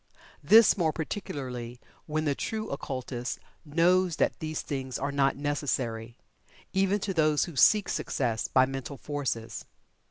This, 0.43 0.75
more 0.79 0.91
particularly, 0.91 1.79
when 2.07 2.25
the 2.25 2.33
true 2.33 2.71
occultist 2.71 3.37
knows 3.63 4.15
that 4.15 4.39
these 4.39 4.61
things 4.63 4.97
are 4.97 5.11
not 5.11 5.35
necessary, 5.35 6.17
even 6.73 6.99
to 7.01 7.13
those 7.13 7.45
who 7.45 7.55
seek 7.55 7.87
"Success" 7.87 8.47
by 8.47 8.65
mental 8.65 8.97
forces. 8.97 9.63